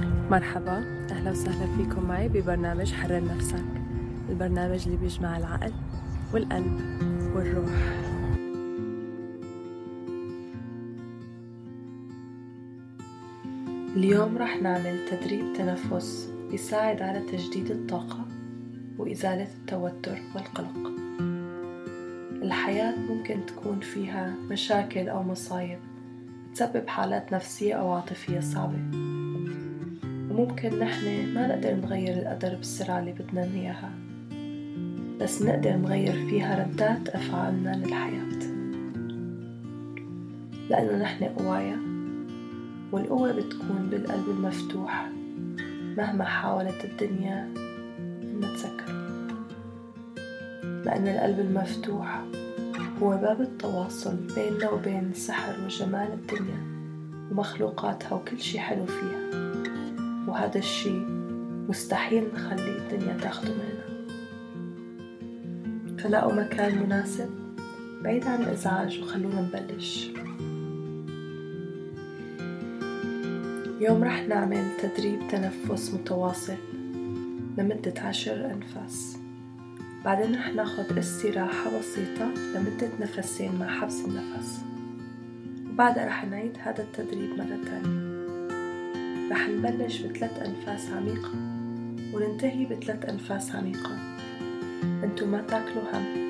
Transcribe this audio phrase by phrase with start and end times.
[0.00, 3.64] مرحبا أهلا وسهلا فيكم معي ببرنامج حرر نفسك.
[4.28, 5.72] البرنامج اللي بيجمع العقل
[6.34, 6.80] والقلب
[7.34, 7.70] والروح.
[13.96, 18.26] اليوم رح نعمل تدريب تنفس بيساعد على تجديد الطاقة
[18.98, 20.92] وإزالة التوتر والقلق.
[22.42, 25.78] الحياة ممكن تكون فيها مشاكل أو مصايب
[26.54, 29.07] تسبب حالات نفسية أو عاطفية صعبة.
[30.38, 33.90] وممكن نحن ما نقدر نغير القدر بالسرعة اللي بدنا إياها
[35.20, 38.38] بس نقدر نغير فيها ردات أفعالنا للحياة.
[40.70, 41.78] لأنه نحن قوايا
[42.92, 45.08] والقوة بتكون بالقلب المفتوح
[45.96, 47.52] مهما حاولت الدنيا
[48.22, 49.08] إنها تسكره
[50.84, 52.24] لأن القلب المفتوح
[53.02, 56.62] هو باب التواصل بيننا وبين سحر وجمال الدنيا
[57.30, 59.47] ومخلوقاتها وكل شي حلو فيها.
[60.28, 60.98] وهذا الشي
[61.68, 63.88] مستحيل نخلي الدنيا تاخده مننا
[65.98, 67.30] فلاقوا مكان مناسب
[68.02, 70.10] بعيد عن الإزعاج وخلونا نبلش.
[73.76, 76.56] اليوم رح نعمل تدريب تنفس متواصل
[77.58, 79.16] لمدة عشر أنفاس.
[80.04, 84.60] بعدين رح ناخد استراحة بسيطة لمدة نفسين مع حبس النفس.
[85.70, 88.07] وبعدها رح نعيد هذا التدريب مرة تانية.
[89.30, 91.30] رح نبلش بثلاث أنفاس عميقة
[92.14, 93.98] وننتهي بثلاث أنفاس عميقة.
[95.04, 96.28] انتو ما تاكلوا هم.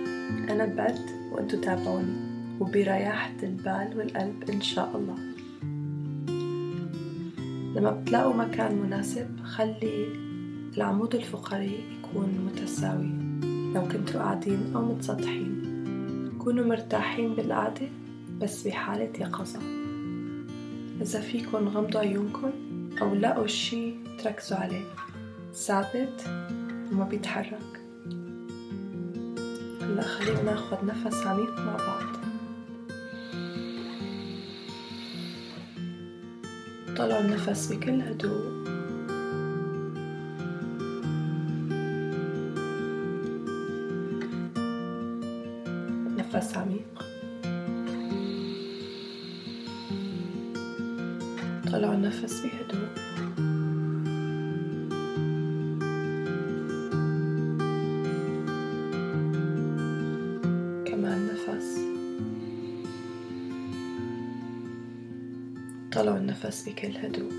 [0.50, 0.98] أنا بعد
[1.32, 2.28] وانتو تابعوني.
[2.60, 5.14] وبرياحة البال والقلب إن شاء الله.
[7.76, 10.06] لما بتلاقوا مكان مناسب خلي
[10.76, 13.10] العمود الفقري يكون متساوي.
[13.74, 15.62] لو كنتوا قاعدين أو متسطحين
[16.38, 17.88] كونوا مرتاحين بالقعدة
[18.41, 19.60] بس بحالة يقظة.
[21.02, 22.50] إذا فيكن غمضوا عيونكم
[23.00, 24.84] أو لقوا شي تركزوا عليه.
[25.54, 26.24] ثابت
[26.92, 27.80] وما بيتحرك.
[29.82, 32.03] هلأ خلينا ناخد نفس عميق مع بعض.
[36.97, 38.59] طلعوا النفس بكل هدوء.
[46.16, 47.07] نفس عميق.
[51.72, 52.88] طلعوا النفس بهدوء
[60.86, 61.78] كمان نفس.
[65.92, 67.32] طلعوا النفس بكل هدوء.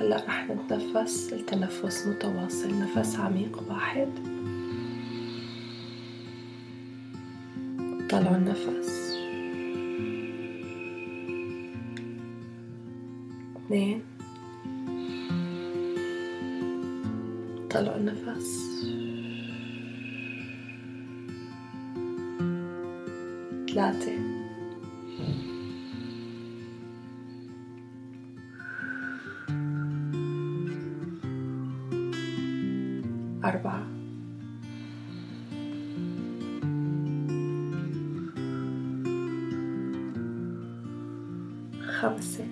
[0.00, 4.37] هلا رح نتنفس التنفس متواصل نفس عميق واحد.
[8.10, 9.18] طلعوا النفس.
[13.56, 14.02] اثنين.
[17.70, 18.68] طلعوا النفس.
[23.68, 24.12] ثلاثة.
[33.44, 33.87] أربعة.
[42.00, 42.46] خمسة.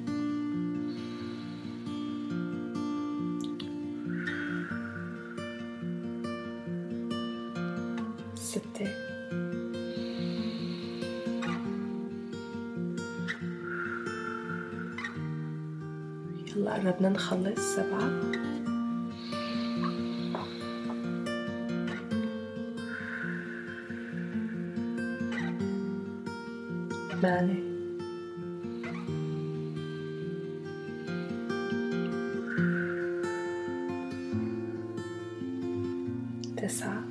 [8.34, 8.88] ستة.
[16.46, 18.10] يلا قربنا نخلص سبعة.
[27.22, 27.65] ثمانية.
[36.56, 37.04] تسعة.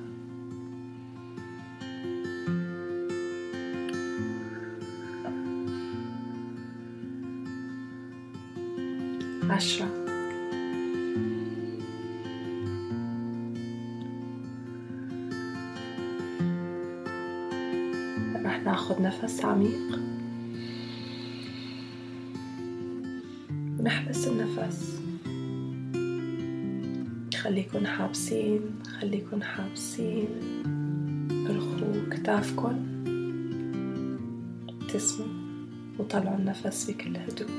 [9.50, 9.88] عشرة.
[18.46, 20.00] رح ناخد نفس عميق.
[23.80, 24.95] ونحبس النفس.
[27.46, 28.62] خليكن حابسين
[29.00, 30.28] خليكن حابسين.
[31.50, 32.78] ارخوا كتافكن
[34.70, 35.28] ابتسموا
[36.00, 37.50] وطلعوا النفس بكل هدوء.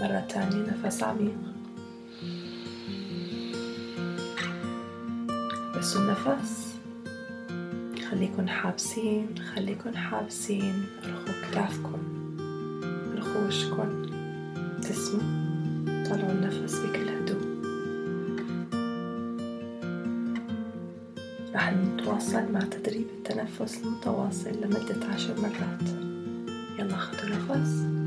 [0.00, 1.38] مرة تانية نفس عميق.
[5.72, 6.74] احبسوا النفس
[8.10, 10.84] خليكن حابسين خليكن حابسين.
[11.04, 12.13] ارخوا كتافكم.
[13.34, 14.02] ارخوا وشكم
[14.56, 15.20] ابتسموا
[16.04, 17.44] طلعوا النفس بكل هدوء
[21.54, 25.88] رح نتواصل مع تدريب التنفس المتواصل لمدة عشر مرات.
[26.78, 28.03] يلا خدوا نفس.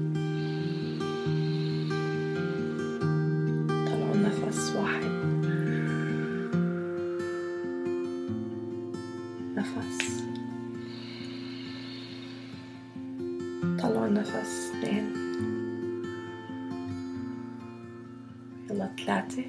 [19.05, 19.43] ثلاثة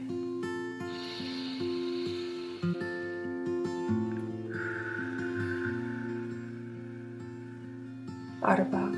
[8.44, 8.92] أربعة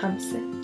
[0.00, 0.63] خمسة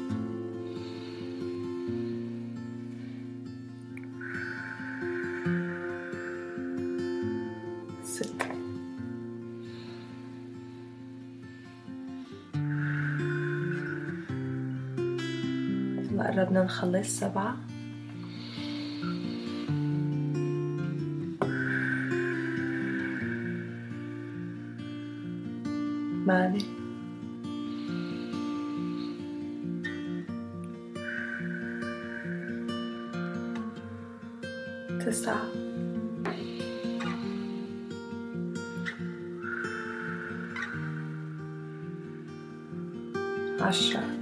[16.21, 17.57] قربنا نخلص سبعة.
[26.31, 26.59] ثمانية
[35.07, 35.41] تسعة.
[43.61, 44.20] عشرة.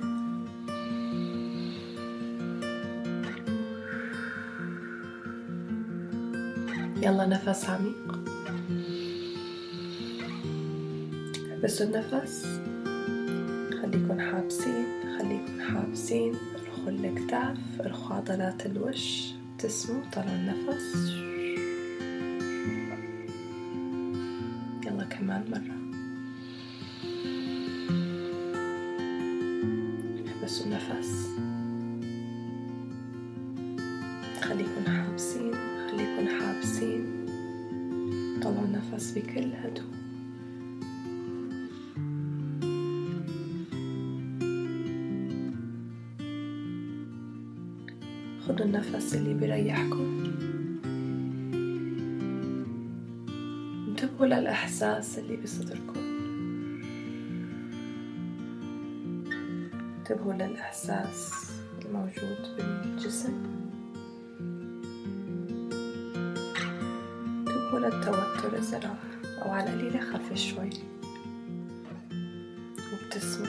[7.02, 8.18] يلا نفس عميق.
[11.52, 12.46] احبسوا النفس
[13.82, 14.86] خليكن حابسين
[15.18, 16.34] خليكن حابسين.
[16.54, 19.32] ارخوا الكتاف ارخوا عضلات الوش.
[19.52, 21.12] ابتسموا طلعوا النفس.
[24.86, 25.77] يلا كمان مرة.
[36.58, 37.26] حابسين
[38.42, 39.84] طلعوا النفس بكل هدوء
[48.46, 50.24] خدوا النفس اللي بيريحكم
[53.88, 56.00] انتبهوا للإحساس اللي بصدركم.
[59.98, 61.32] انتبهوا للإحساس
[61.84, 63.57] الموجود بالجسم.
[67.74, 68.98] للتوتر إذا راح
[69.42, 70.70] أو على القليلة خف شوي
[72.92, 73.48] وابتسموا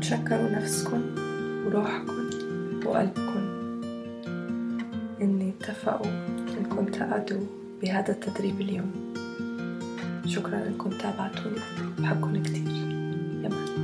[0.00, 1.02] تشكروا نفسكم
[1.66, 2.30] وروحكم
[2.86, 3.44] وقلبكم.
[5.20, 6.10] إني اتفقوا
[6.58, 7.46] إنكم تقعدوا
[7.82, 9.14] بهذا التدريب اليوم.
[10.26, 11.60] شكرا إنكم تابعتوني.
[11.98, 12.68] بحبكم كتير.
[13.44, 13.83] يمان